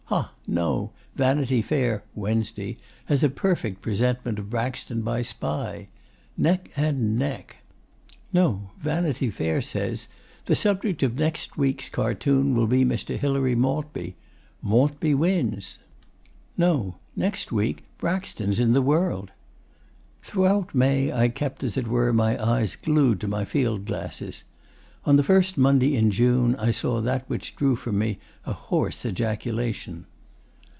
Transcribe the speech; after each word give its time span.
Ha! 0.05 0.33
No, 0.45 0.91
Vanity 1.15 1.61
Fair 1.61 2.03
(Wednesday) 2.15 2.75
has 3.05 3.23
a 3.23 3.29
perfect 3.29 3.79
presentment 3.81 4.39
of 4.39 4.49
Braxton 4.49 5.03
by 5.03 5.21
'Spy.' 5.21 5.87
Neck 6.37 6.69
and 6.75 7.17
neck! 7.17 7.55
No, 8.33 8.71
Vanity 8.77 9.29
Fair 9.29 9.61
says 9.61 10.09
'the 10.43 10.55
subject 10.57 11.01
of 11.03 11.15
next 11.15 11.57
week's 11.57 11.87
cartoon 11.87 12.53
will 12.53 12.67
be 12.67 12.83
Mr. 12.83 13.17
Hilary 13.17 13.55
Maltby.' 13.55 14.17
Maltby 14.61 15.13
wins! 15.15 15.79
No, 16.57 16.97
next 17.15 17.53
week 17.53 17.85
Braxton's 17.97 18.59
in 18.59 18.73
the 18.73 18.81
World. 18.81 19.31
Throughout 20.23 20.75
May 20.75 21.09
I 21.13 21.29
kept, 21.29 21.63
as 21.63 21.77
it 21.77 21.87
were, 21.87 22.11
my 22.11 22.37
eyes 22.43 22.75
glued 22.75 23.21
to 23.21 23.29
my 23.29 23.45
field 23.45 23.85
glasses. 23.85 24.43
On 25.05 25.15
the 25.15 25.23
first 25.23 25.57
Monday 25.57 25.95
in 25.95 26.11
June 26.11 26.55
I 26.57 26.69
saw 26.71 26.99
that 27.01 27.27
which 27.29 27.55
drew 27.55 27.75
from 27.77 27.97
me 27.97 28.19
a 28.45 28.51
hoarse 28.53 29.03
ejaculation. 29.05 30.05